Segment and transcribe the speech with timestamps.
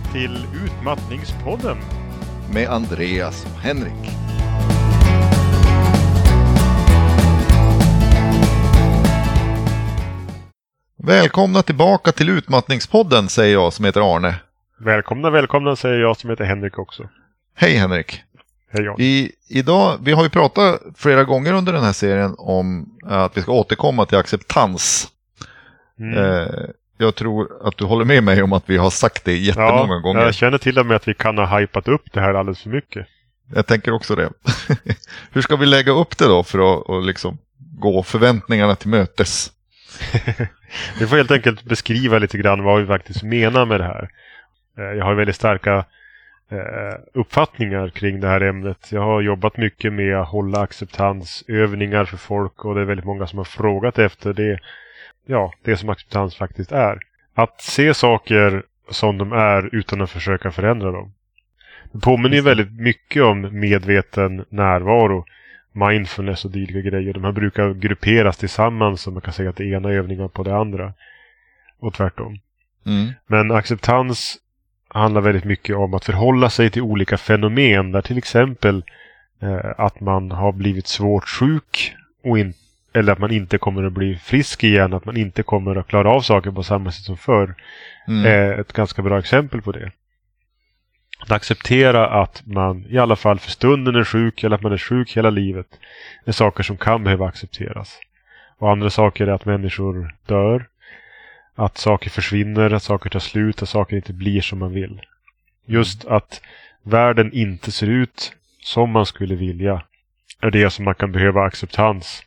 [0.00, 1.78] Välkomna till Utmattningspodden.
[2.52, 4.10] Med Andreas och Henrik.
[10.96, 14.34] Välkomna tillbaka till Utmattningspodden säger jag som heter Arne.
[14.78, 17.08] Välkomna, välkomna säger jag som heter Henrik också.
[17.54, 18.22] Hej Henrik.
[18.70, 18.96] Hej Jan.
[18.98, 23.42] I, idag, vi har ju pratat flera gånger under den här serien om att vi
[23.42, 25.08] ska återkomma till acceptans.
[25.98, 26.18] Mm.
[26.18, 26.46] Eh,
[27.00, 29.98] jag tror att du håller med mig om att vi har sagt det jättemånga ja,
[29.98, 30.20] gånger.
[30.20, 32.70] Jag känner till och med att vi kan ha hypat upp det här alldeles för
[32.70, 33.06] mycket.
[33.54, 34.30] Jag tänker också det.
[35.32, 39.52] Hur ska vi lägga upp det då för att liksom gå förväntningarna till mötes?
[40.98, 44.10] vi får helt enkelt beskriva lite grann vad vi faktiskt menar med det här.
[44.78, 45.84] Eh, jag har väldigt starka
[46.50, 48.88] eh, uppfattningar kring det här ämnet.
[48.92, 53.26] Jag har jobbat mycket med att hålla acceptansövningar för folk och det är väldigt många
[53.26, 54.58] som har frågat efter det.
[55.30, 56.98] Ja, det som acceptans faktiskt är.
[57.34, 61.12] Att se saker som de är utan att försöka förändra dem.
[61.92, 65.24] Det påminner ju väldigt mycket om medveten närvaro,
[65.72, 67.12] mindfulness och dylika grejer.
[67.12, 70.42] De här brukar grupperas tillsammans så man kan säga att det ena är övningar på
[70.42, 70.92] det andra.
[71.78, 72.38] Och tvärtom.
[72.86, 73.12] Mm.
[73.26, 74.38] Men acceptans
[74.88, 78.84] handlar väldigt mycket om att förhålla sig till olika fenomen där till exempel
[79.42, 82.54] eh, att man har blivit svårt sjuk och in,
[82.92, 86.10] eller att man inte kommer att bli frisk igen, att man inte kommer att klara
[86.10, 87.54] av saker på samma sätt som förr.
[88.08, 88.26] Mm.
[88.26, 89.92] är ett ganska bra exempel på det.
[91.20, 94.78] Att acceptera att man i alla fall för stunden är sjuk eller att man är
[94.78, 95.66] sjuk hela livet
[96.24, 97.98] är saker som kan behöva accepteras.
[98.58, 100.66] Och andra saker är att människor dör,
[101.54, 105.00] att saker försvinner, att saker tar slut, att saker inte blir som man vill.
[105.66, 106.40] Just att
[106.82, 108.32] världen inte ser ut
[108.62, 109.82] som man skulle vilja
[110.40, 112.24] är det som man kan behöva acceptans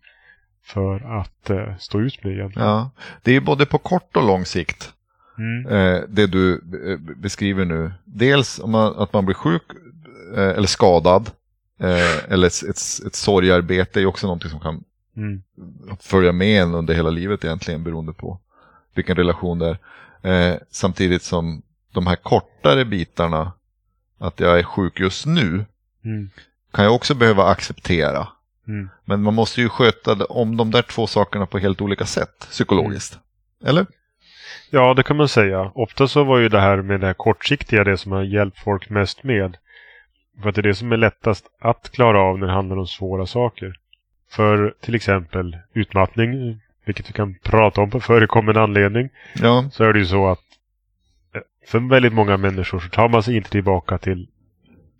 [0.64, 2.52] för att eh, stå ut med igen.
[2.56, 2.90] Ja,
[3.22, 4.94] det är både på kort och lång sikt.
[5.38, 5.68] Mm.
[5.68, 7.92] Eh, det du eh, beskriver nu.
[8.06, 9.64] Dels man, att man blir sjuk
[10.36, 11.32] eh, eller skadad.
[11.80, 14.84] Eh, eller ett, ett, ett sorgarbete är också någonting som kan
[15.18, 15.42] Mm.
[16.00, 18.40] följa med en under hela livet egentligen beroende på
[18.96, 19.78] vilken relation det
[20.22, 20.52] är.
[20.54, 23.52] Eh, samtidigt som de här kortare bitarna,
[24.18, 25.66] att jag är sjuk just nu,
[26.06, 26.30] Mm.
[26.72, 28.28] kan jag också behöva acceptera.
[28.68, 28.90] Mm.
[29.06, 33.20] Men man måste ju sköta om de där två sakerna på helt olika sätt psykologiskt.
[33.66, 33.86] Eller?
[34.70, 35.72] Ja, det kan man säga.
[35.76, 38.90] Ofta så var ju det här med det här kortsiktiga det som har hjälpt folk
[38.90, 39.58] mest med.
[40.42, 42.88] För att det är det som är lättast att klara av när det handlar om
[42.88, 43.76] svåra saker.
[44.32, 49.70] För till exempel utmattning, vilket vi kan prata om på förekommande anledning, Ja.
[49.72, 50.44] så är det ju så att
[51.36, 54.28] eh, för väldigt många människor så tar man sig inte tillbaka till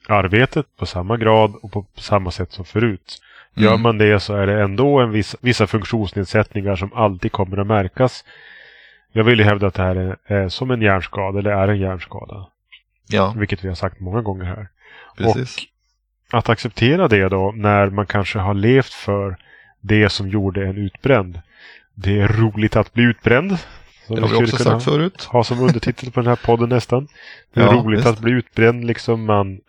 [0.08, 3.20] arbetet på samma grad och på samma sätt som förut.
[3.56, 3.82] Gör Mm.
[3.82, 8.26] man det så är det ändå en viss, vissa funktionsnedsättningar som alltid kommer att märkas.
[9.12, 11.80] Jag vill ju hävda att det här är, är som en hjärnskada, eller är en
[11.80, 12.48] hjärnskada.
[13.10, 14.68] Ja, Vilket vi har sagt många gånger här.
[15.18, 15.58] precis.
[16.32, 19.38] Och att acceptera det då, när man kanske har levt för
[19.82, 21.42] det som gjorde en utbränd.
[21.94, 23.58] Det är roligt att bli utbränd.
[24.08, 25.24] Som det har vi skulle också sagt förut.
[25.24, 27.08] ha som undertitel på den här podden nästan.
[27.54, 28.10] Det är Ja, roligt visst.
[28.10, 29.26] att bli utbränd liksom.
[29.26, 29.60] Man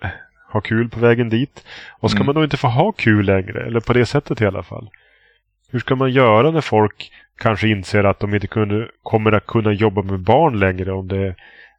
[0.54, 1.64] har kul på vägen dit.
[1.90, 2.26] Och ska Mm.
[2.26, 3.66] man då inte få ha kul längre?
[3.66, 4.90] Eller på det sättet i alla fall.
[5.70, 9.72] Hur ska man göra när folk kanske inser att de inte kunde, kommer att kunna
[9.72, 11.34] jobba med barn längre om det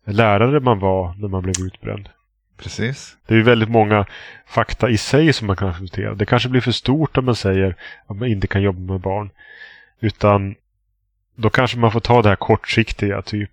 [0.06, 2.10] är lärare man var när man blev utbränd?
[2.58, 3.18] Precis.
[3.28, 4.06] Det är ju väldigt många
[4.48, 6.16] fakta i sig som man kan acceptera.
[6.16, 7.76] Det kanske blir för stort om man säger
[8.08, 9.30] att man inte kan jobba med barn.
[10.00, 10.56] Utan
[11.36, 13.52] då kanske man får ta det här kortsiktiga, typ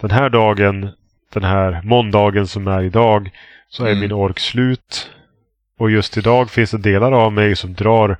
[0.00, 0.90] den här dagen,
[1.32, 3.30] den här måndagen som är idag,
[3.68, 4.00] så är Mm.
[4.00, 5.10] min ork slut.
[5.78, 8.16] Och just idag finns det delar av mig som drar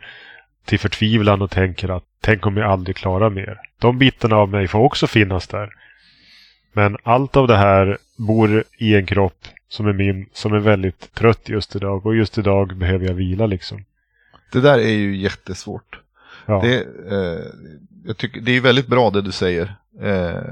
[0.65, 3.59] till förtvivlan och tänker att tänk om jag aldrig klarar mer.
[3.78, 5.71] De bitarna av mig får också finnas där.
[6.72, 11.14] Men allt av det här bor i en kropp som är min, som är väldigt
[11.14, 12.06] trött just idag.
[12.06, 13.85] Och just idag behöver jag vila liksom.
[14.53, 16.00] Det där är ju jättesvårt.
[16.47, 16.75] Ja, Det,
[17.11, 17.44] eh,
[18.06, 19.75] jag tycker, det är väldigt bra det du säger.
[20.00, 20.43] Eh,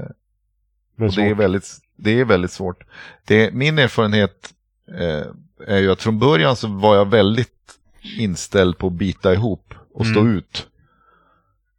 [0.95, 2.83] men och det är, väldigt, det är väldigt svårt.
[3.25, 4.53] Det, min erfarenhet
[4.99, 5.25] eh,
[5.67, 7.51] är ju att från början så var jag väldigt
[8.17, 10.37] inställd på att bita ihop och stå Mm.
[10.37, 10.67] ut.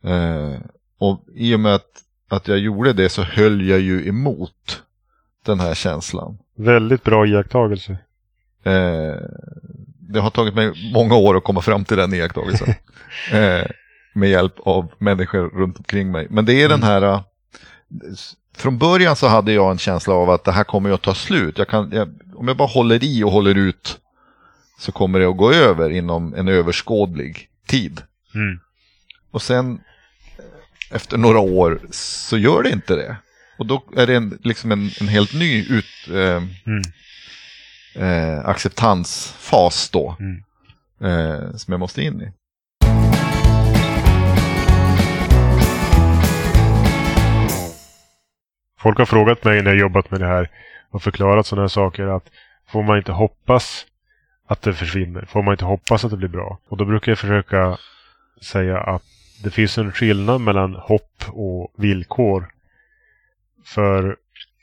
[0.04, 0.60] Eh,
[0.98, 4.82] och i och med att, att jag gjorde det så höll jag ju emot
[5.44, 6.38] den här känslan.
[6.56, 7.92] Väldigt bra iakttagelse.
[8.62, 9.14] Eh,
[10.00, 12.68] det har tagit mig många år att komma fram till den iakttagelsen.
[13.32, 13.66] eh,
[14.14, 16.26] med hjälp av människor runt omkring mig.
[16.30, 17.22] Men det är den här...
[18.56, 21.58] Från början så hade jag en känsla av att det här kommer att ta slut.
[21.58, 23.98] Jag kan, jag, om jag bara håller i och håller ut
[24.78, 28.02] så kommer det att gå över inom en överskådlig tid.
[28.34, 28.60] Mm.
[29.30, 29.80] Och sen
[30.90, 33.16] efter några år så gör det inte det.
[33.58, 36.82] Och då är det en, liksom en, en helt ny ut, eh, Mm.
[37.94, 40.16] eh, acceptansfas då.
[40.20, 40.42] Mm.
[41.00, 42.32] Eh, som jag måste in i.
[48.78, 50.50] Folk har frågat mig när jag jobbat med det här
[50.90, 52.30] och förklarat sådana här saker att
[52.68, 53.86] får man inte hoppas
[54.46, 55.24] att det försvinner?
[55.24, 56.58] Får man inte hoppas att det blir bra?
[56.68, 57.78] Och då brukar jag försöka
[58.40, 59.02] säga att
[59.44, 62.48] det finns en skillnad mellan hopp och villkor.
[63.64, 64.16] För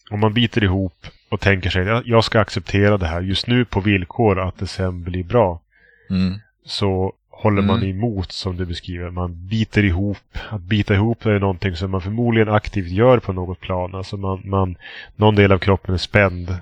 [0.09, 3.65] om man biter ihop och tänker sig att jag ska acceptera det här just nu
[3.65, 5.61] på villkor att det sen blir bra.
[6.09, 6.39] Mm.
[6.65, 7.89] Så håller man Mm.
[7.89, 9.09] emot som du beskriver.
[9.09, 10.37] Man biter ihop.
[10.49, 13.95] Att bita ihop är någonting som man förmodligen aktivt gör på något plan.
[13.95, 14.75] Alltså man, man,
[15.15, 16.55] någon del av kroppen är spänd.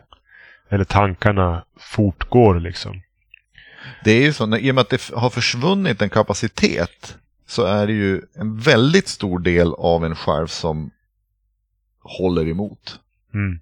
[0.70, 3.02] Eller tankarna fortgår liksom.
[4.04, 7.18] Det är ju så, när, i och med att det har försvunnit en kapacitet
[7.48, 10.92] så är det ju en väldigt stor del av en själv som
[12.02, 13.00] håller emot.
[13.34, 13.60] Mm.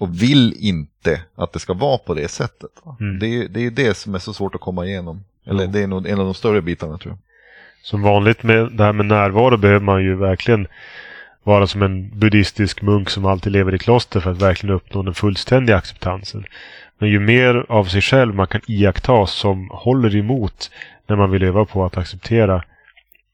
[0.00, 2.70] Och vill inte att det ska vara på det sättet.
[3.00, 3.18] Mm.
[3.18, 5.24] Det, är, det är det som är så svårt att komma igenom.
[5.46, 7.18] Eller det är nog en av de större bitarna tror jag.
[7.82, 10.66] Som vanligt med det här med närvaro behöver man ju verkligen
[11.42, 15.14] vara som en buddhistisk munk som alltid lever i kloster för att verkligen uppnå den
[15.14, 16.44] fullständiga acceptansen.
[16.98, 20.70] Men ju mer av sig själv man kan iaktta som håller emot
[21.06, 22.62] när man vill öva på att acceptera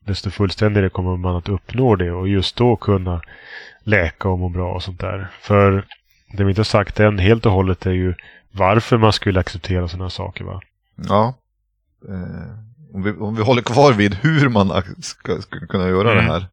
[0.06, 3.22] desto fullständigare kommer man att uppnå det och just då kunna
[3.82, 5.28] läka och må bra och sånt där.
[5.40, 5.84] För
[6.32, 8.14] det vi inte har sagt än helt och hållet är ju
[8.52, 10.44] varför man skulle acceptera sådana saker.
[10.44, 10.60] va?
[11.08, 11.34] Ja.
[12.08, 16.24] Eh, om, vi, om vi håller kvar vid hur man ska, ska kunna göra Mm.
[16.26, 16.46] det här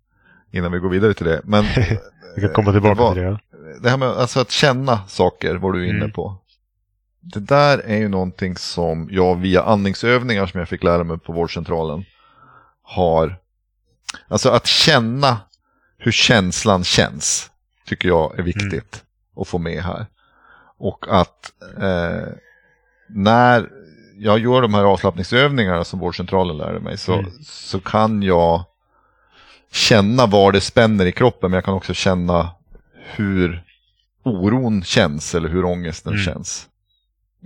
[0.52, 1.42] innan vi går vidare till det.
[1.44, 1.66] Men
[2.36, 3.80] Vi kan komma tillbaka det var- till det.
[3.82, 6.12] det här med alltså att känna saker var du inne Mm.
[6.12, 6.38] på.
[7.22, 11.34] Det där är ju någonting som jag via andningsövningar som jag fick lära mig på
[11.34, 12.06] vårdcentralen
[12.82, 13.36] har.
[14.28, 15.38] Alltså att känna
[15.98, 17.52] hur känslan känns
[17.86, 19.42] tycker jag är viktigt Mm.
[19.42, 20.06] att få med här.
[20.78, 22.28] Och att eh,
[23.10, 23.70] när
[24.24, 27.32] jag gör de här avslappningsövningarna som vårdcentralen lärde mig så, Mm.
[27.44, 28.64] så kan jag
[29.72, 32.50] känna var det spänner i kroppen men jag kan också känna
[33.16, 33.64] hur
[34.24, 36.26] oron känns eller hur ångesten Mm.
[36.26, 36.68] känns.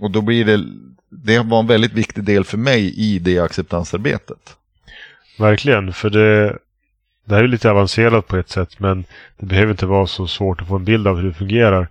[0.00, 0.64] Och då blir det,
[1.10, 4.56] det var en väldigt viktig del för mig i det acceptansarbetet.
[5.38, 6.58] Verkligen, för det,
[7.24, 9.04] det här är lite avancerat på ett sätt men
[9.38, 11.88] det behöver inte vara så svårt att få en bild av hur det fungerar.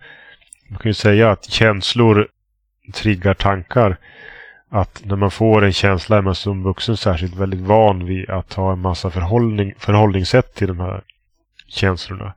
[0.70, 2.28] Man kan ju säga att känslor
[2.94, 3.98] triggar tankar.
[4.70, 8.54] Att när man får en känsla är man som vuxen särskilt väldigt van vid att
[8.54, 11.02] ha en massa förhållning, förhållningssätt till de här
[11.68, 12.34] känslorna.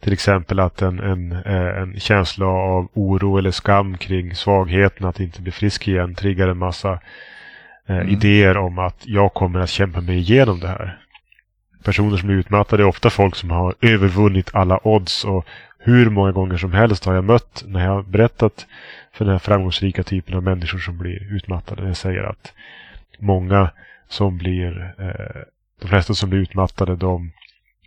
[0.00, 5.20] Till exempel att en, en, eh, en känsla av oro eller skam kring svagheten att
[5.20, 6.92] inte bli frisk igen triggar en massa
[7.86, 8.08] eh, Mm.
[8.08, 10.98] idéer om att jag kommer att kämpa mig igenom det här.
[11.84, 15.46] Personer som är utmattade är ofta folk som har övervunnit alla odds och
[15.78, 18.66] hur många gånger som helst har jag mött när jag har berättat
[19.12, 21.86] för den här framgångsrika typen av människor som blir utmattade.
[21.86, 22.52] Jag säger att
[23.18, 23.70] många
[24.08, 25.42] som blir, eh,
[25.80, 27.32] de flesta som blir utmattade de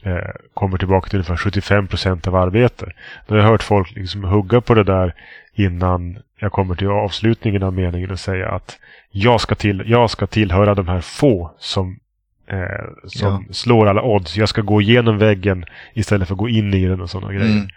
[0.04, 2.92] eh, kommer tillbaka till ungefär 75 procent av arbete.
[3.28, 5.14] Då har jag hört folk liksom hugga på det där
[5.54, 8.80] innan jag kommer till avslutningen av meningen och säga att
[9.12, 12.00] jag ska, till, jag ska tillhöra de här få som,
[12.48, 14.38] eh, som slår alla odds.
[14.38, 17.56] Jag ska gå igenom väggen istället för att gå in i den och sådana grejer.
[17.56, 17.68] Mm.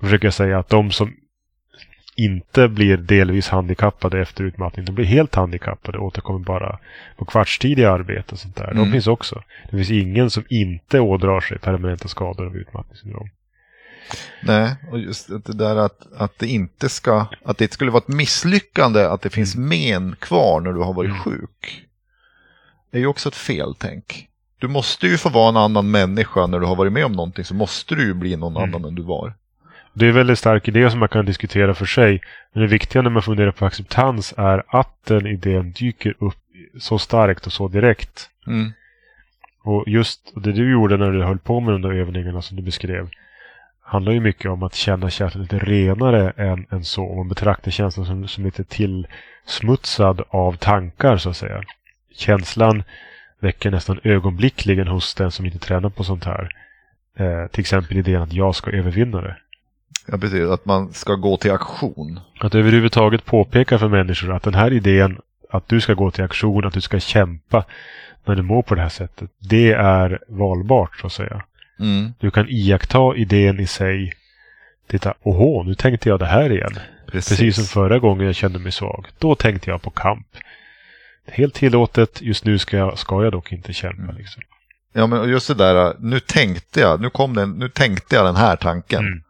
[0.00, 1.12] Då försöker jag säga att de som
[2.24, 6.78] inte blir delvis handikappade efter utmattning, de blir helt handikappade och återkommer bara
[7.16, 8.66] på kvartstid i arbete och sånt där.
[8.66, 8.92] De Mm.
[8.92, 9.42] finns också.
[9.70, 13.28] Det finns ingen som inte ådrar sig permanenta skador av utmattningssyndrom.
[14.42, 18.08] Nej, och just det där att, att det inte ska, att det skulle vara ett
[18.08, 21.20] misslyckande att det finns men kvar när du har varit Mm.
[21.22, 21.84] sjuk.
[22.90, 24.26] Det är ju också ett feltänk.
[24.58, 27.44] Du måste ju få vara en annan människa när du har varit med om någonting
[27.44, 28.74] så måste du ju bli någon Mm.
[28.74, 29.34] annan än du var.
[29.92, 32.20] Det är en väldigt stark idé som man kan diskutera för sig.
[32.52, 36.38] Men det viktiga när man funderar på acceptans är att den idén dyker upp
[36.78, 38.30] så starkt och så direkt.
[38.46, 38.72] Mm.
[39.62, 42.62] Och just det du gjorde när du höll på med de där övningarna som du
[42.62, 43.08] beskrev
[43.90, 47.10] handlar ju mycket om att känna känslan lite renare än, än så.
[47.10, 51.62] Om man betraktar känslan som, som lite tillsmutsad av tankar så att säga.
[52.14, 52.82] Känslan
[53.38, 56.48] väcker nästan ögonblickligen hos den som inte tränar på sånt här.
[57.16, 59.36] Eh, till exempel idén att jag ska övervinna det.
[60.06, 60.48] Ja, precis.
[60.48, 62.20] Att man ska gå till aktion.
[62.40, 65.18] Att överhuvudtaget påpeka för människor att den här idén
[65.50, 67.64] att du ska gå till aktion, att du ska kämpa
[68.24, 69.30] när du mår på det här sättet.
[69.38, 71.42] Det är valbart så att säga.
[71.80, 72.12] Mm.
[72.18, 74.12] Du kan iaktta idén i sig.
[74.86, 76.78] Titta, åhå, nu tänkte jag det här igen.
[77.06, 77.28] Precis.
[77.28, 79.06] Precis som förra gången jag kände mig svag.
[79.18, 80.26] Då tänkte jag på kamp.
[81.26, 84.02] Helt tillåtet, just nu ska jag, ska jag dock inte kämpa.
[84.02, 84.16] Mm.
[84.16, 84.42] Liksom.
[84.92, 88.36] Ja, men just det där, nu tänkte jag, nu kom den, nu tänkte jag den
[88.36, 89.06] här tanken.
[89.06, 89.22] Mm.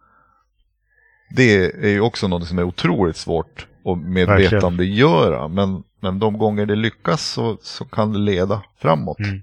[1.30, 5.48] Det är ju också något som är otroligt svårt att medvetandegöra.
[5.48, 9.18] Men, men de gånger det lyckas så, så kan det leda framåt.
[9.18, 9.42] Mm.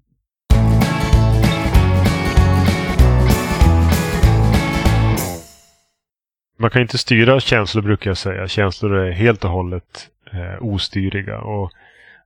[6.59, 8.47] Man kan inte styra känslor brukar jag säga.
[8.47, 11.39] Känslor är helt och hållet eh, ostyriga.
[11.39, 11.71] Och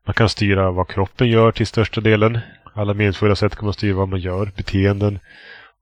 [0.06, 2.40] man kan styra vad kroppen gör till största delen.
[2.74, 5.20] Alla meningsfulla sätt kan man styra vad man gör, beteenden.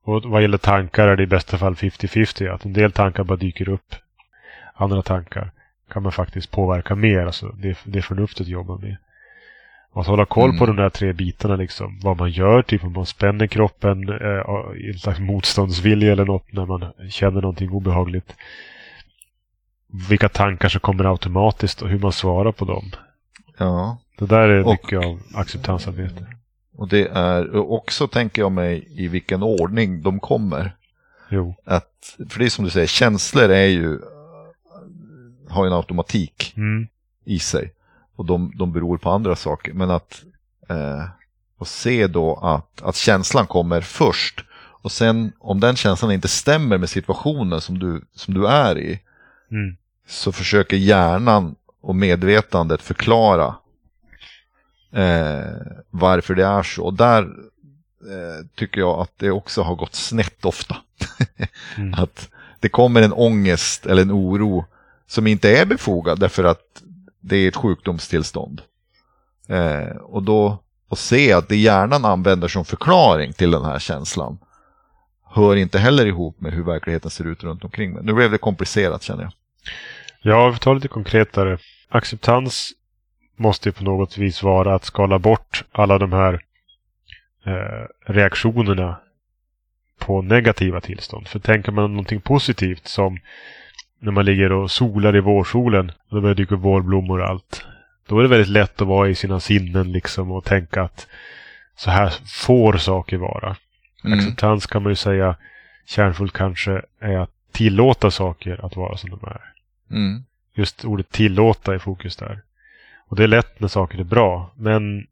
[0.04, 2.54] Och vad gäller tankar är det i bästa fall 50-50.
[2.54, 3.94] Att en del tankar bara dyker upp.
[4.74, 5.50] Andra tankar
[5.92, 7.26] kan man faktiskt påverka mer.
[7.26, 8.96] Alltså det, det förnuftet jobbar med.
[9.92, 10.58] Och att hålla koll mm.
[10.58, 12.00] på de där tre bitarna liksom.
[12.02, 16.52] Vad man gör, typ om man spänner kroppen eh, i en slags motståndsvilja eller något
[16.52, 18.34] när man känner någonting obehagligt.
[20.08, 22.90] Vilka tankar som kommer automatiskt och hur man svarar på dem.
[23.58, 23.98] Ja.
[24.18, 26.26] Det där är och, mycket av acceptansarbete.
[26.80, 30.76] Och det är också, tänker jag mig, i vilken ordning de kommer.
[31.28, 31.54] Jo.
[31.64, 34.00] Att, för det är som du säger, känslor är ju,
[35.48, 36.88] har en automatik mm.
[37.24, 37.72] i sig.
[38.16, 39.72] Och de, de beror på andra saker.
[39.72, 40.22] Men att,
[40.68, 41.04] eh,
[41.58, 44.44] att se då att, att känslan kommer först.
[44.82, 49.00] Och sen om den känslan inte stämmer med situationen som du, som du är i.
[49.50, 49.76] Mm.
[50.06, 53.54] Så försöker hjärnan och medvetandet förklara
[54.92, 55.54] eh,
[55.90, 56.84] varför det är så.
[56.84, 60.76] Och där eh, tycker jag att det också har gått snett ofta.
[61.76, 61.94] mm.
[61.94, 62.28] Att
[62.60, 64.64] det kommer en ångest eller en oro
[65.06, 66.82] som inte är befogad därför att
[67.20, 68.62] det är ett sjukdomstillstånd.
[69.48, 70.58] Eh, och då
[70.90, 74.38] att se att det hjärnan använder som förklaring till den här känslan
[75.24, 78.02] hör inte heller ihop med hur verkligheten ser ut runt omkring mig.
[78.04, 79.32] Nu blev det komplicerat känner jag.
[80.22, 81.58] Ja, vi tar lite konkretare.
[81.88, 82.72] Acceptans
[83.40, 86.40] måste ju på något vis vara att skala bort alla de här
[87.44, 88.96] eh, reaktionerna
[89.98, 91.28] på negativa tillstånd.
[91.28, 93.18] För tänker man någonting positivt som
[93.98, 97.64] när man ligger och solar i vårsolen och det börjar dyka upp vårblommor och allt.
[98.06, 101.06] Då är det väldigt lätt att vara i sina sinnen liksom och tänka att
[101.76, 103.56] så här får saker vara.
[104.04, 104.18] Mm.
[104.18, 105.36] Acceptans kan man ju säga
[105.86, 109.40] kärnfullt kanske är att tillåta saker att vara som de är.
[109.90, 110.24] Mm.
[110.54, 112.40] Just ordet tillåta är fokus där.
[113.10, 114.50] Och det är lätt när saker är bra.
[114.56, 115.06] Men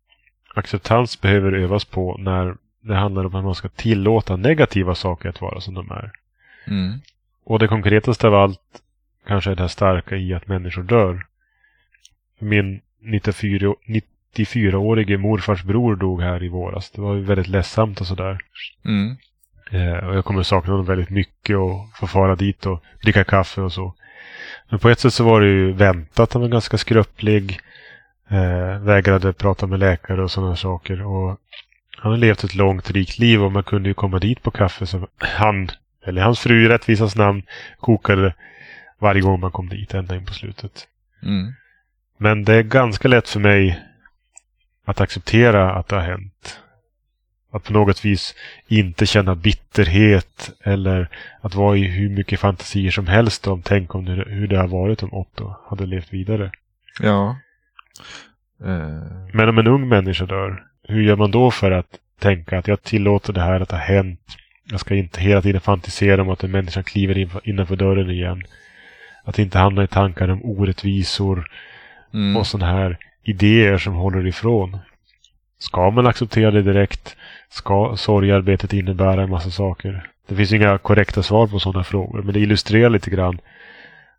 [0.54, 5.40] acceptans behöver övas på när det handlar om att man ska tillåta negativa saker att
[5.40, 6.12] vara som de är.
[6.66, 7.00] Mm.
[7.44, 8.60] Och det konkretaste av allt
[9.26, 11.26] kanske är det här starka i att människor dör.
[12.38, 13.74] Min 94,
[14.34, 16.90] 94-årige morfars bror dog här i våras.
[16.90, 18.38] Det var väldigt ledsamt och sådär.
[18.84, 19.16] Mm.
[19.70, 23.60] Eh, och jag kommer sakna honom väldigt mycket och få fara dit och dricka kaffe
[23.60, 23.94] och så.
[24.68, 26.32] Men på ett sätt så var det ju väntat.
[26.32, 27.60] Han var ganska skröplig.
[28.30, 31.02] Eh, vägrade prata med läkare och sådana saker.
[31.06, 31.40] Och
[31.96, 34.86] han har levt ett långt, rikt liv och man kunde ju komma dit på kaffe
[34.86, 35.70] som han,
[36.04, 37.42] eller hans fru i rättvisans namn,
[37.80, 38.34] kokade
[38.98, 40.86] varje gång man kom dit, ända in på slutet.
[41.22, 41.52] Mm.
[42.18, 43.84] Men det är ganska lätt för mig
[44.84, 46.60] att acceptera att det har hänt.
[47.52, 48.34] Att på något vis
[48.66, 51.08] inte känna bitterhet eller
[51.40, 55.02] att vara i hur mycket fantasier som helst om tänk om hur det har varit
[55.02, 56.52] om Otto hade levt vidare.
[57.00, 57.36] Ja.
[58.64, 59.02] Uh...
[59.32, 62.82] Men om en ung människa dör, hur gör man då för att tänka att jag
[62.82, 64.20] tillåter det här att ha hänt?
[64.70, 68.42] Jag ska inte hela tiden fantisera om att en människa kliver innanför dörren igen.
[69.24, 71.50] Att inte hamna i tankar om orättvisor
[72.14, 72.36] mm.
[72.36, 74.78] och sådana här idéer som håller ifrån.
[75.58, 77.16] Ska man acceptera det direkt?
[77.50, 80.10] Ska sorgarbetet innebära en massa saker?
[80.28, 83.38] Det finns inga korrekta svar på sådana frågor, men det illustrerar lite grann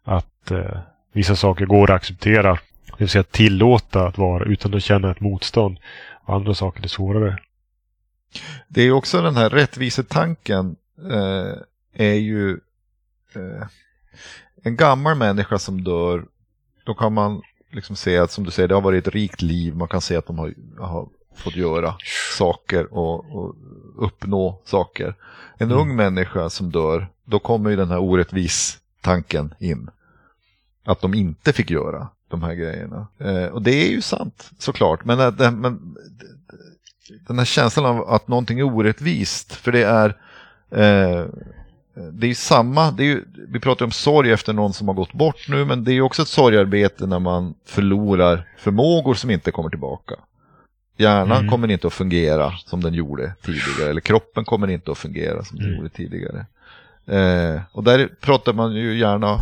[0.03, 0.79] att eh,
[1.13, 2.57] vissa saker går att acceptera.
[2.91, 5.77] Det vill säga tillåta att vara utan att känna ett motstånd.
[6.25, 7.39] Och andra saker är svårare.
[8.67, 10.75] Det är också den här rättvisetanken
[11.11, 11.53] eh,
[11.93, 12.51] är ju
[13.35, 13.67] eh,
[14.63, 16.25] en gammal människa som dör.
[16.83, 17.41] Då kan man
[17.71, 19.75] liksom se att som du säger det har varit ett rikt liv.
[19.75, 21.95] Man kan se att de har, har fått göra
[22.37, 23.55] saker och, och
[23.97, 25.15] uppnå saker.
[25.57, 25.77] En mm.
[25.77, 29.89] ung människa som dör, då kommer ju den här orättvis tanken in.
[30.83, 33.07] Att de inte fick göra de här grejerna.
[33.17, 35.05] Eh, och det är ju sant såklart.
[35.05, 35.95] Men, det, men
[37.27, 39.53] den här känslan av att någonting är orättvist.
[39.53, 40.17] För det är
[40.71, 41.25] eh,
[42.11, 45.13] det är samma, det är ju, vi pratar om sorg efter någon som har gått
[45.13, 49.69] bort nu, men det är också ett sorgarbete när man förlorar förmågor som inte kommer
[49.69, 50.15] tillbaka.
[50.97, 51.49] Hjärnan mm.
[51.49, 55.57] kommer inte att fungera som den gjorde tidigare, eller kroppen kommer inte att fungera som
[55.57, 55.77] den mm.
[55.77, 56.45] gjorde tidigare.
[57.05, 59.39] Eh, och där pratar man ju gärna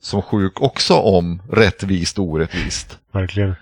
[0.00, 2.98] som sjuk också om rättvist och orättvist.
[3.12, 3.54] Verkligen.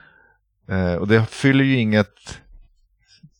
[0.69, 2.41] Eh, och det fyller ju inget,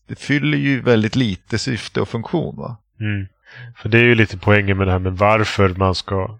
[0.07, 2.77] det fyller ju väldigt lite syfte och funktion va?
[2.99, 3.27] Mm.
[3.75, 6.39] För det är ju lite poängen med det här med varför man ska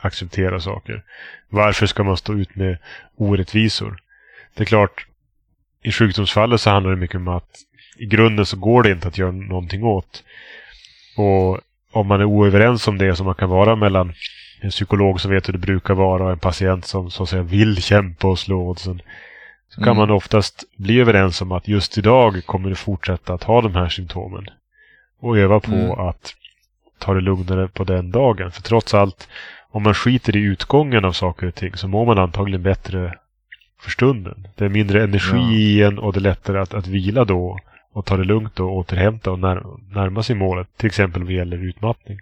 [0.00, 1.04] acceptera saker.
[1.48, 2.78] Varför ska man stå ut med
[3.16, 4.02] orättvisor?
[4.54, 5.06] Det är klart,
[5.82, 7.50] i sjukdomsfallet så handlar det mycket om att
[7.96, 10.24] i grunden så går det inte att göra någonting åt.
[11.16, 11.60] Och
[11.92, 14.12] om man är oöverens om det som man kan vara mellan
[14.60, 17.42] en psykolog som vet hur det brukar vara och en patient som så att säga
[17.42, 19.02] vill kämpa och slå oddsen.
[19.68, 19.96] Så kan mm.
[19.96, 23.88] man oftast bli överens om att just idag kommer du fortsätta att ha de här
[23.88, 24.46] symptomen.
[25.20, 25.90] Och öva på mm.
[25.90, 26.34] att
[26.98, 28.50] ta det lugnare på den dagen.
[28.50, 29.28] För trots allt,
[29.70, 33.14] om man skiter i utgången av saker och ting så mår man antagligen bättre
[33.80, 34.48] för stunden.
[34.56, 35.52] Det är mindre energi ja.
[35.52, 37.58] i en och det är lättare att, att vila då
[37.92, 39.62] och ta det lugnt och återhämta och när,
[39.94, 40.68] närma sig målet.
[40.76, 42.18] Till exempel vad gäller utmattning.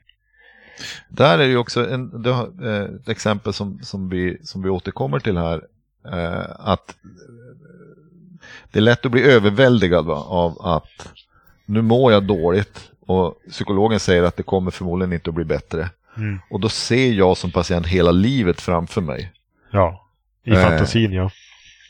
[1.08, 2.24] Där är ju också en,
[2.62, 5.62] eh, ett exempel som, som, vi, som vi återkommer till här.
[6.12, 6.96] Eh, att
[8.72, 11.12] det är lätt att bli överväldigad va, av att
[11.66, 15.90] nu mår jag dåligt och psykologen säger att det kommer förmodligen inte att bli bättre.
[16.16, 16.38] Mm.
[16.50, 19.32] Och då ser jag som patient hela livet framför mig.
[19.70, 20.08] Ja,
[20.44, 21.30] i eh, fantasin ja.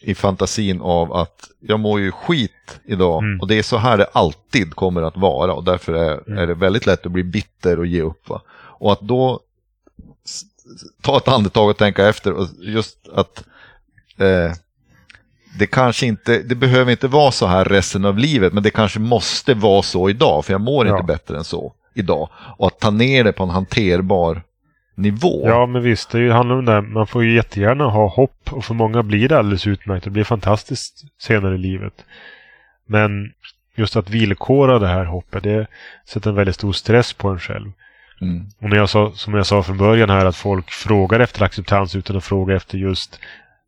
[0.00, 3.40] I fantasin av att jag mår ju skit idag mm.
[3.40, 6.38] och det är så här det alltid kommer att vara och därför är, mm.
[6.38, 8.28] är det väldigt lätt att bli bitter och ge upp.
[8.28, 8.42] Va?
[8.78, 9.40] Och att då
[11.02, 13.44] ta ett andetag och tänka efter och just att
[14.18, 14.52] eh,
[15.58, 19.00] det kanske inte, det behöver inte vara så här resten av livet, men det kanske
[19.00, 20.92] måste vara så idag, för jag mår ja.
[20.92, 22.28] inte bättre än så idag.
[22.56, 24.42] Och att ta ner det på en hanterbar
[24.94, 25.42] nivå.
[25.44, 26.82] Ja, men visst, det handlar om det.
[26.82, 30.04] Man får ju jättegärna ha hopp och för många blir det alldeles utmärkt.
[30.04, 32.04] Det blir fantastiskt senare i livet.
[32.86, 33.32] Men
[33.74, 35.66] just att villkora det här hoppet, det
[36.06, 37.72] sätter en väldigt stor stress på en själv.
[38.20, 38.46] Mm.
[38.58, 41.96] Och när jag sa, som jag sa från början här, att folk frågar efter acceptans
[41.96, 43.20] utan att fråga efter just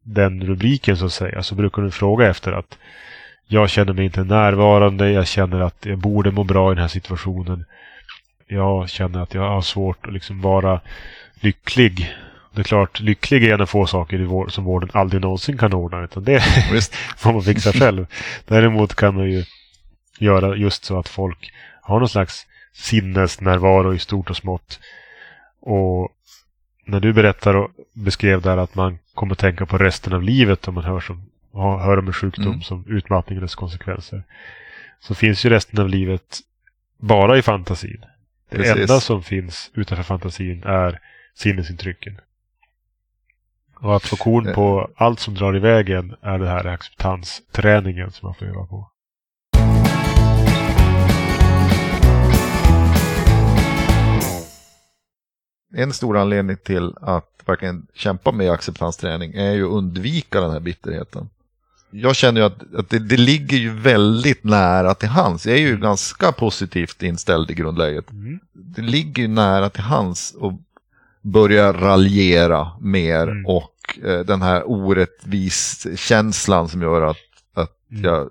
[0.02, 2.78] den rubriken så att säga, så brukar du fråga efter att
[3.46, 6.88] jag känner mig inte närvarande, jag känner att jag borde må bra i den här
[6.88, 7.64] situationen.
[8.46, 10.80] Jag känner att jag har svårt att liksom vara
[11.40, 12.14] lycklig.
[12.52, 16.04] Det är klart, lycklig är en av få saker som vården aldrig någonsin kan ordna.
[16.04, 16.40] Utan det
[17.16, 18.06] får man fixa själv.
[18.46, 19.44] Däremot kan man ju
[20.18, 24.80] göra just så att folk har någon slags sinnesnärvaro i stort och smått.
[25.60, 26.08] Och
[26.84, 30.74] när du berättar och beskrev där att man kommer tänka på resten av livet om
[30.74, 32.62] man hör, som, hör om en sjukdom mm.
[32.62, 34.22] som utmattning och dess konsekvenser.
[35.00, 36.38] Så finns ju resten av livet
[36.98, 38.04] bara i fantasin.
[38.50, 38.76] Det Precis.
[38.76, 41.00] enda som finns utanför fantasin är
[41.34, 42.20] sinnesintrycken.
[43.80, 48.26] Och att få korn på allt som drar iväg en är det här acceptansträningen som
[48.26, 48.90] man får öva på.
[55.74, 60.60] En stor anledning till att verkligen kämpa med acceptansträning är ju att undvika den här
[60.60, 61.28] bitterheten.
[61.90, 65.46] Jag känner ju att, att det, det, ligger ju väldigt nära till hands.
[65.46, 65.80] Jag är ju mm.
[65.80, 68.10] ganska positivt inställd i grundläget.
[68.10, 68.40] Mm.
[68.52, 70.52] Det ligger ju nära till hands att
[71.22, 73.46] börja raljera mer mm.
[73.46, 77.16] och eh, den här orättvis känslan som gör att,
[77.54, 78.04] att mm.
[78.04, 78.30] jag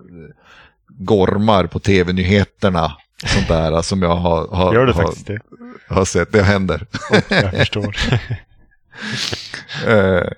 [0.88, 2.96] gormar på tv-nyheterna.
[3.26, 5.38] Sånt där som jag har, har, Gör det har, faktiskt det?
[5.88, 6.32] har sett.
[6.32, 6.86] Det händer.
[7.10, 7.96] Oh, jag förstår.
[9.86, 10.28] eh,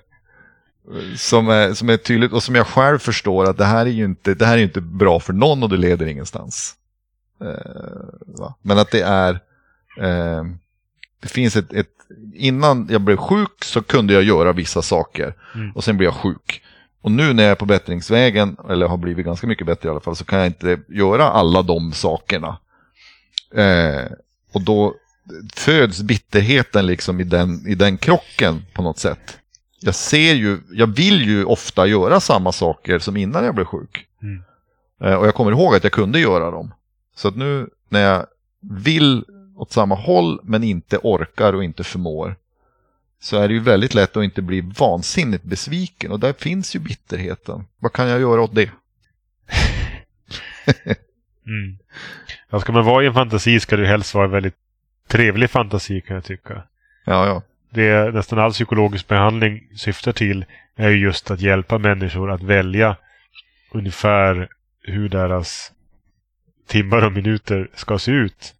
[1.15, 4.05] som, är, som är tydligt och som jag själv förstår att det här är ju
[4.05, 6.75] inte, det här är inte bra för någon och det leder ingenstans.
[7.41, 9.33] Eh, Men att det är,
[9.97, 10.43] eh,
[11.19, 11.87] det finns ett, ett,
[12.33, 15.71] innan jag blev sjuk så kunde jag göra vissa saker mm.
[15.71, 16.61] och sen blev jag sjuk.
[17.01, 19.99] Och nu när jag är på bättringsvägen, eller har blivit ganska mycket bättre i alla
[19.99, 22.57] fall, så kan jag inte göra alla de sakerna.
[23.55, 24.11] Eh,
[24.51, 24.95] och då
[25.53, 29.37] föds bitterheten liksom i den, i den krocken på något sätt.
[29.79, 34.07] Jag ser ju, jag vill ju ofta göra samma saker som innan jag blev sjuk.
[34.21, 34.43] Mm.
[35.03, 36.73] Eh, och jag kommer ihåg att jag kunde göra dem.
[37.15, 38.25] Så att nu när jag
[38.61, 42.35] vill åt samma håll men inte orkar och inte förmår
[43.21, 46.79] så är det ju väldigt lätt att inte bli vansinnigt besviken och där finns ju
[46.79, 47.65] bitterheten.
[47.79, 48.71] Vad kan jag göra åt det?
[51.47, 51.77] mm.
[52.49, 54.55] Ja, ska man vara i en fantasi ska det helst vara väldigt
[55.07, 56.63] trevlig fantasi kan jag tycka.
[57.05, 57.41] Ja, ja.
[57.69, 62.95] Det nästan all psykologisk behandling syftar till är just att hjälpa människor att välja
[63.71, 64.47] ungefär
[64.83, 65.71] hur deras
[66.67, 68.53] timmar och minuter ska se ut.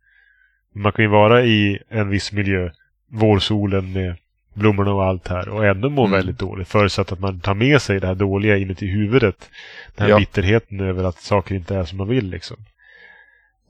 [0.74, 2.70] Man kan ju vara i en viss miljö,
[3.08, 4.16] vårsolen med
[4.54, 6.18] blommorna och allt här och ändå må mm.
[6.18, 6.68] väldigt dåligt.
[6.68, 9.50] Förutsatt att man tar med sig det här dåliga inuti huvudet.
[9.96, 10.20] Den här ja.
[10.20, 12.58] bitterheten över att saker inte är som man vill liksom.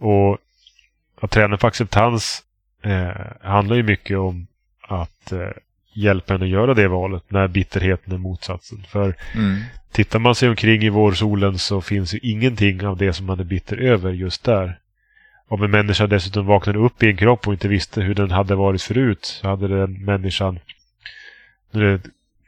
[0.04, 0.38] Och
[1.22, 2.44] att träna på acceptans
[2.82, 3.12] eh,
[3.42, 4.48] handlar ju mycket om
[4.82, 5.50] att eh,
[5.94, 8.84] hjälpa henne att göra det valet när bitterheten är motsatsen.
[8.88, 9.62] För mm.
[9.92, 13.44] tittar man sig omkring i vårsolen så finns ju ingenting av det som man är
[13.44, 14.80] bitter över just där.
[15.48, 18.56] Om en människa dessutom vaknade upp i en kropp och inte visste hur den hade
[18.56, 20.60] varit förut så hade den människan
[21.72, 22.02] det,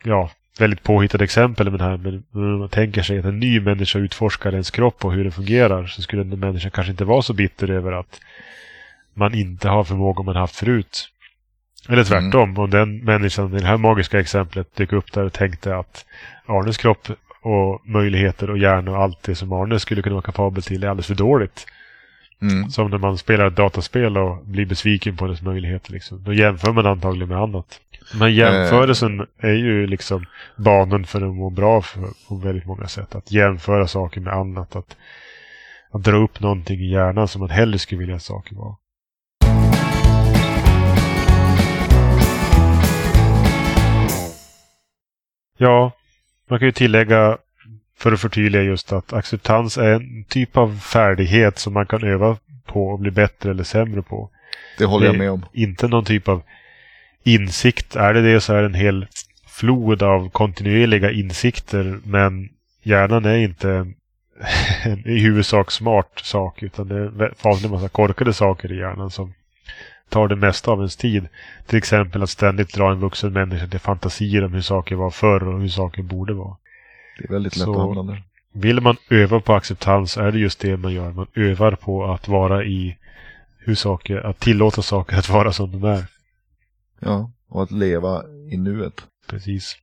[0.03, 1.97] ja, väldigt påhittade exempel med det här.
[1.97, 5.31] Men när man tänker sig att en ny människa utforskar ens kropp och hur den
[5.31, 8.19] fungerar så skulle den människan kanske inte vara så bitter över att
[9.13, 11.09] man inte har förmågor man haft förut.
[11.89, 12.57] Eller tvärtom, mm.
[12.57, 16.05] om den människan i det här magiska exemplet dök upp där och tänkte att
[16.45, 17.07] Arnes kropp
[17.41, 20.87] och möjligheter och hjärna och allt det som Arne skulle kunna vara kapabel till är
[20.87, 21.65] alldeles för dåligt.
[22.41, 22.69] Mm.
[22.69, 25.91] Som när man spelar ett dataspel och blir besviken på dess möjligheter.
[25.91, 26.23] Liksom.
[26.23, 27.79] Då jämför man antagligen med annat.
[28.19, 29.25] Men jämförelsen äh...
[29.39, 30.25] är ju liksom
[30.57, 33.15] banan för att må bra för, på väldigt många sätt.
[33.15, 34.75] Att jämföra saker med annat.
[34.75, 34.97] Att,
[35.91, 38.75] att dra upp någonting i hjärnan som man hellre skulle vilja att saker var.
[45.57, 45.91] Ja,
[46.49, 47.37] man kan ju tillägga
[47.97, 52.37] för att förtydliga just att acceptans är en typ av färdighet som man kan öva
[52.65, 54.29] på och bli bättre eller sämre på.
[54.77, 55.45] Det håller jag med om.
[55.53, 56.41] Inte någon typ av
[57.23, 57.95] insikt.
[57.95, 59.07] Är det det så är det en hel
[59.47, 61.99] flod av kontinuerliga insikter.
[62.03, 62.49] Men
[62.83, 63.69] hjärnan är inte
[64.83, 66.63] en i huvudsak smart sak.
[66.63, 69.33] Utan det är vanligt en massa korkade saker i hjärnan som
[70.09, 71.27] tar det mesta av ens tid.
[71.65, 75.47] Till exempel att ständigt dra en vuxen människa till fantasier om hur saker var förr
[75.47, 76.55] och hur saker borde vara.
[77.17, 77.67] Det är väldigt lätt
[78.53, 81.11] Vill man öva på acceptans är det just det man gör.
[81.11, 82.97] Man övar på att vara i
[83.57, 86.05] hur saker, att tillåta saker att vara som de är.
[86.99, 89.03] Ja, och att leva i nuet.
[89.27, 89.75] Precis.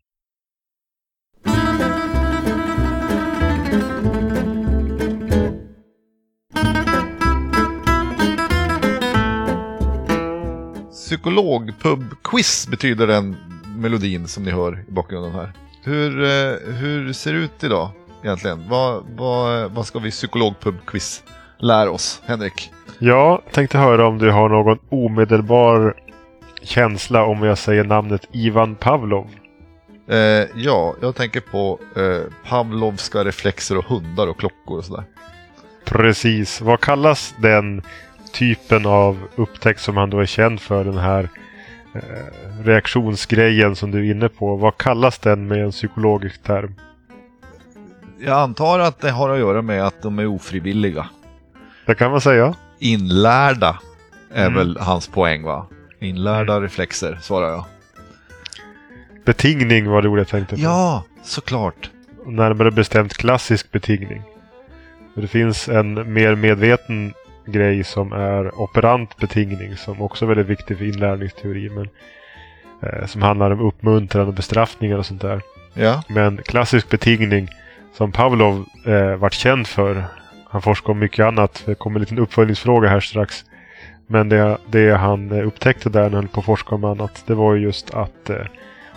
[10.90, 13.37] Psykologpub-quiz betyder den
[13.77, 15.62] melodin som ni hör i bakgrunden här.
[15.85, 17.90] Hur, eh, hur ser det ut idag
[18.25, 18.68] egentligen?
[18.68, 21.23] Vad, vad, vad ska vi psykologpub-quiz
[21.59, 22.73] lära oss, Henrik?
[22.99, 25.95] Jag tänkte höra om du har någon omedelbar
[26.62, 29.27] känsla om jag säger namnet Ivan Pavlov.
[30.09, 30.18] Eh,
[30.55, 35.05] ja, jag tänker på eh, Pavlovska reflexer och hundar och klockor och sådär.
[35.85, 36.61] Precis.
[36.61, 37.83] Vad kallas den
[38.33, 40.85] typen av upptäckt som han då är känd för?
[40.85, 41.29] Den här
[41.94, 42.00] eh,
[42.64, 44.57] reaktionsgrejen som du är inne på.
[44.57, 46.74] Vad kallas den med en psykologisk term?
[48.20, 51.07] Jag antar att det har att göra med att de är ofrivilliga.
[51.87, 52.55] Det kan man säga.
[52.78, 53.78] Inlärda
[54.35, 54.55] är mm.
[54.55, 55.66] väl hans poäng va?
[56.00, 56.62] Inlärda mm.
[56.62, 57.64] reflexer, svarar jag.
[59.24, 60.62] Betingning var det ordet jag tänkte på.
[60.62, 61.90] Ja, såklart.
[62.26, 64.22] Närmare bestämt klassisk betingning.
[65.14, 67.14] Det finns en mer medveten
[67.46, 71.70] grej som är operant betingning som också är väldigt viktig för inlärningsteori.
[71.70, 71.88] Men,
[72.83, 75.40] eh, som handlar om uppmuntran och bestraffningar och sånt där.
[75.74, 76.02] Ja.
[76.09, 77.48] Men klassisk betingning
[77.94, 80.05] som Pavlov eh, varit känd för.
[80.48, 81.62] Han forskar om mycket annat.
[81.66, 83.44] Det kommer en liten uppföljningsfråga här strax.
[84.07, 87.22] Men det, det han upptäckte där när han på att forska om annat.
[87.26, 88.37] Det var just att eh,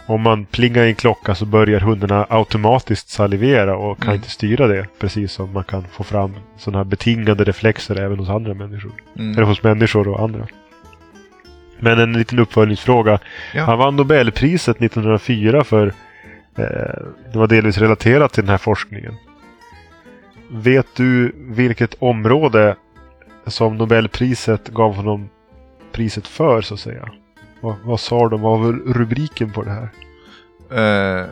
[0.07, 4.15] om man plingar i en klocka så börjar hundarna automatiskt salivera och kan mm.
[4.15, 4.87] inte styra det.
[4.99, 8.91] Precis som man kan få fram sådana här betingade reflexer även hos andra människor.
[9.19, 9.31] Mm.
[9.31, 10.47] Eller hos människor och andra.
[11.79, 13.19] Men en liten uppföljningsfråga.
[13.53, 13.63] Ja.
[13.63, 15.87] Han vann Nobelpriset 1904 för
[16.57, 16.63] eh,
[17.31, 19.13] det var delvis relaterat till den här forskningen.
[20.51, 22.75] Vet du vilket område
[23.47, 25.29] som Nobelpriset gav honom
[25.91, 27.09] priset för så att säga?
[27.61, 28.41] Vad, vad sa de?
[28.41, 29.89] Vad var rubriken på det här?
[30.71, 31.29] Uh,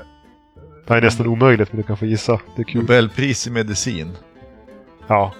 [0.87, 2.39] det är nästan omöjligt men du kan få gissa.
[2.55, 2.81] Det är kul.
[2.81, 4.11] Nobelpris i medicin.
[5.07, 5.33] Ja,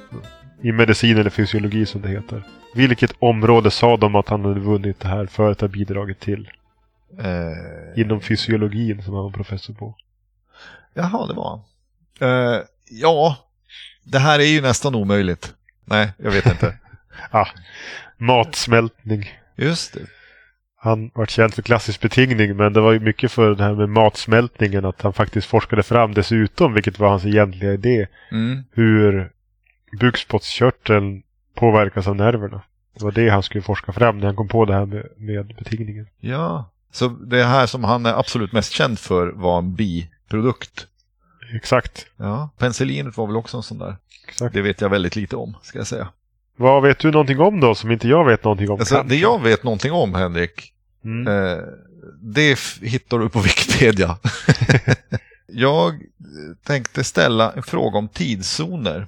[0.62, 2.44] i medicin eller fysiologi som det heter.
[2.76, 6.50] Vilket område sa de att han hade vunnit det här för att ha bidragit till?
[7.20, 9.96] Uh, Inom fysiologin som han var professor på.
[10.94, 11.62] Jaha, det var
[12.22, 13.38] uh, Ja,
[14.04, 15.54] det här är ju nästan omöjligt.
[15.86, 16.78] Nej, jag vet inte.
[17.32, 17.48] ah,
[18.18, 19.32] matsmältning.
[19.56, 20.00] Just det.
[20.84, 23.90] Han var känd för klassisk betingning men det var ju mycket för det här med
[23.90, 28.64] matsmältningen att han faktiskt forskade fram dessutom, vilket var hans egentliga idé, mm.
[28.72, 29.32] hur
[30.00, 31.24] bukspottkörteln
[31.56, 32.62] påverkas av nerverna.
[32.94, 35.56] Det var det han skulle forska fram när han kom på det här med, med
[35.56, 36.08] betingningen.
[36.20, 40.88] Ja, så det här som han är absolut mest känd för var en biprodukt.
[41.56, 42.06] Exakt.
[42.18, 43.96] Ja, penicillinet var väl också en sån där.
[44.28, 44.54] Exakt.
[44.54, 46.08] Det vet jag väldigt lite om, ska jag säga.
[46.56, 48.80] Vad vet du någonting om då som inte jag vet någonting om?
[48.80, 50.74] Alltså, det jag vet någonting om Henrik,
[51.06, 51.28] Mm.
[51.28, 51.64] Eh,
[52.22, 54.18] det hittar du på Wikipedia.
[55.48, 55.94] jag
[56.64, 59.08] tänkte ställa en fråga om tidszoner.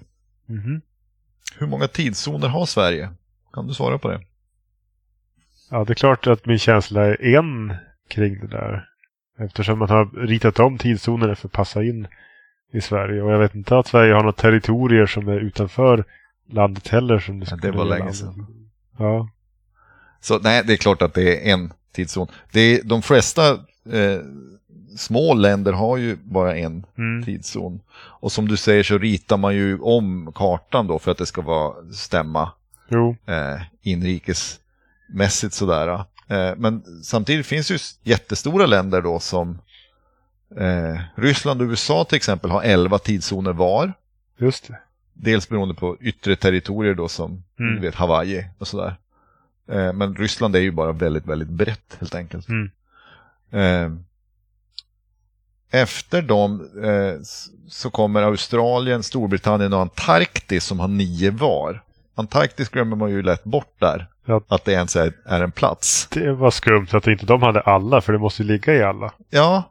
[0.50, 0.82] Mm.
[1.58, 3.10] Hur många tidszoner har Sverige?
[3.54, 4.22] Kan du svara på det?
[5.72, 7.74] Ja, det är klart att min känsla är en
[8.10, 8.90] kring det där.
[9.40, 12.08] Eftersom man har ritat om tidszonerna för att passa in
[12.74, 13.22] i Sverige.
[13.22, 16.04] Och jag vet inte att Sverige har några territorier som är utanför
[16.50, 17.20] landet heller.
[17.20, 18.46] Som det, ja, det var länge sedan.
[18.98, 19.30] Ja.
[20.22, 22.28] Så nej, det är klart att det är en tidszon.
[22.52, 23.52] Det är, de flesta
[23.92, 24.20] eh,
[24.98, 27.24] små länder har ju bara en Mm.
[27.26, 27.80] tidszon.
[27.96, 31.42] Och som du säger så ritar man ju om kartan då för att det ska
[31.42, 32.52] vara stämma
[32.90, 33.16] Jo.
[33.26, 35.88] eh, inrikesmässigt sådär.
[36.28, 39.60] Eh, men samtidigt finns ju jättestora länder då som
[40.58, 43.94] eh, Ryssland och USA till exempel har 11 tidszoner var.
[44.38, 44.80] Just det.
[45.18, 47.76] Dels beroende på yttre territorier då som Mm.
[47.76, 48.96] du vet, Hawaii och sådär.
[49.72, 52.48] Eh, men Ryssland är ju bara väldigt, väldigt brett helt enkelt.
[52.50, 52.72] Mm.
[53.52, 53.92] Eh,
[55.82, 57.22] efter dem eh,
[57.70, 61.82] så kommer Australien, Storbritannien och Antarktis som har nio var.
[62.16, 64.08] Antarktis glömmer man ju lätt bort där.
[64.26, 64.42] Ja.
[64.48, 66.08] Att det ens är, är en plats.
[66.12, 69.14] Det var skumt att inte de hade alla, för det måste ju ligga i alla.
[69.30, 69.64] Ja.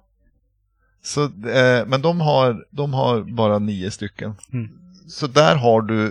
[1.02, 4.34] Så, eh, men de har, de har bara nio stycken.
[4.52, 4.70] Mm.
[5.06, 6.06] Så där har du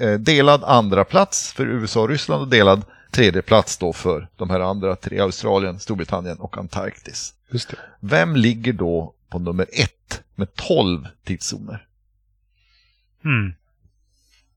[0.00, 4.50] eh, delad andra plats för USA och Ryssland och delad tredje plats då för de
[4.50, 7.34] här andra tre, Australien, Storbritannien och Antarktis.
[7.50, 7.76] Just det.
[8.00, 11.86] Vem ligger då på nummer ett med 12 tidszoner?
[13.24, 13.54] Mm.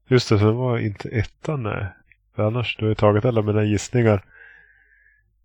[0.08, 1.88] Just det, så det var inte ettan nej.
[2.36, 4.24] För annars, du har ju tagit alla mina gissningar.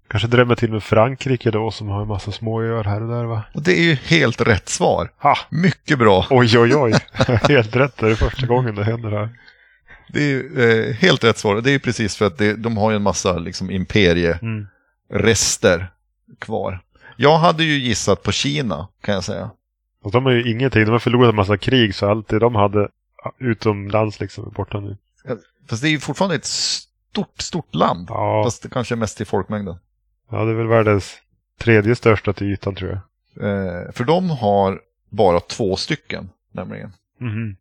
[0.09, 3.43] Kanske drämmer till med Frankrike då som har en massa småöar här och där va?
[3.55, 5.11] Och det är ju helt rätt svar.
[5.19, 5.37] Ha!
[5.51, 6.27] Mycket bra.
[6.31, 6.93] Oj oj oj!
[7.49, 9.29] Helt rätt, det är första gången det händer här.
[10.09, 11.61] Det är ju, eh, helt rätt svar.
[11.61, 15.87] Det är ju precis för att det, de har ju en massa liksom, imperierester Mm.
[16.39, 16.81] kvar.
[17.17, 19.51] Jag hade ju gissat på Kina kan jag säga.
[20.05, 22.55] Och de har ju ingenting, de har förlorat en massa krig så allt det de
[22.55, 22.89] hade
[23.39, 24.97] utomlands liksom är borta nu.
[25.71, 28.07] Fast det är ju fortfarande ett stort, stort land.
[28.11, 29.77] Ja, Fast det kanske är mest till folkmängden.
[30.31, 31.17] Ja det är väl världens
[31.59, 32.99] tredje största till ytan tror jag.
[33.45, 36.93] Eh, för de har bara två stycken nämligen.
[37.21, 37.57] Mhm.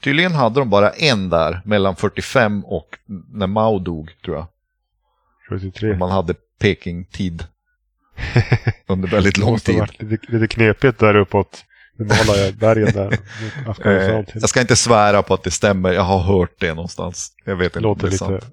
[0.00, 2.98] Tydligen hade de bara en där mellan 45 och
[3.32, 4.46] när Mao dog tror jag.
[5.48, 5.96] 73.
[5.96, 7.44] Man hade Peking-tid
[8.86, 10.00] under väldigt Det lång måste ha tid.
[10.00, 11.64] varit lite, lite knepigt där uppåt
[11.98, 13.18] Himalaya-bergen där.
[13.84, 17.32] Eh, jag ska inte svära på att det stämmer, jag har hört det någonstans.
[17.44, 18.44] Jag vet inte Låter det lite sant.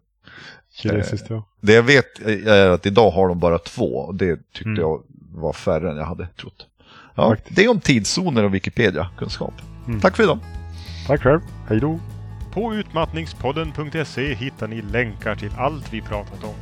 [0.78, 1.44] Kinesiskt ja.
[1.62, 4.82] Det jag vet är att idag har de bara två och det tyckte Mm.
[4.82, 6.66] jag var färre än jag hade trott.
[7.16, 7.56] Ja, Faktiskt.
[7.56, 9.54] det är om tidszoner och Wikipedia-kunskap.
[9.88, 10.00] Mm.
[10.02, 10.40] Tack för idag.
[11.08, 11.42] Tack själv.
[11.70, 12.00] Hej då.
[12.54, 16.56] På utmattningspodden.se hittar ni länkar till allt vi pratat om.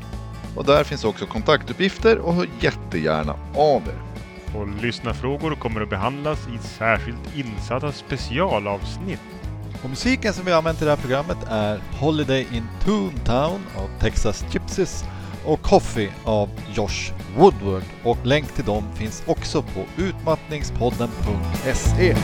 [0.56, 4.02] Och där finns också kontaktuppgifter och hör jättegärna av er.
[4.60, 9.20] Och lyssnarfrågor kommer att behandlas i särskilt insatta specialavsnitt.
[9.86, 13.90] Och musiken som vi har använt i det här programmet är Holiday in Toontown av
[14.00, 15.04] Texas Gypsies
[15.46, 17.84] och Coffee av Josh Woodward.
[18.04, 22.16] Och länk till dem finns också på utmattningspodden.se.